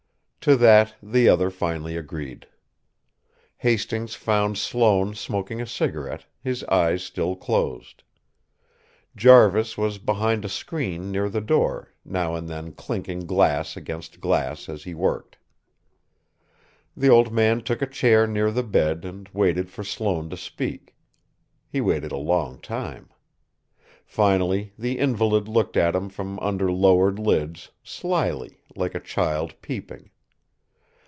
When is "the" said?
1.03-1.29, 11.29-11.41, 16.97-17.07, 18.49-18.63, 24.75-24.97